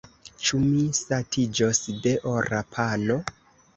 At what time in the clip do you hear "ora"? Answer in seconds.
2.33-2.63